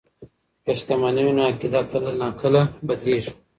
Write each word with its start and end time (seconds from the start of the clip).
که 0.63 0.71
شتمني 0.79 1.21
وي 1.25 1.33
نو 1.37 1.43
عقیده 1.49 1.79
کله 1.93 2.11
ناکله 2.21 2.61
بدلیږي. 2.87 3.31